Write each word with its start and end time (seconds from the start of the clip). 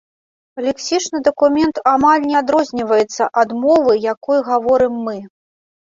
Лексічна 0.67 1.21
дакумент 1.27 1.75
амаль 1.93 2.27
не 2.31 2.37
адрозніваецца 2.41 3.23
ад 3.45 3.49
мовы, 3.63 3.91
якой 4.13 4.45
гаворым 4.53 5.03
мы. 5.09 5.17